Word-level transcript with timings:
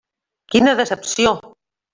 Quina 0.53 0.73
decepció! 0.81 1.37